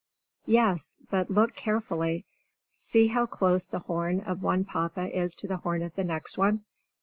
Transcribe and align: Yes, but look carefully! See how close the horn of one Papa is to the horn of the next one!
Yes, 0.47 0.97
but 1.11 1.29
look 1.29 1.53
carefully! 1.55 2.25
See 2.71 3.05
how 3.09 3.27
close 3.27 3.67
the 3.67 3.77
horn 3.81 4.21
of 4.21 4.41
one 4.41 4.65
Papa 4.65 5.15
is 5.15 5.35
to 5.35 5.47
the 5.47 5.57
horn 5.57 5.83
of 5.83 5.93
the 5.93 6.03
next 6.03 6.39
one! 6.39 6.63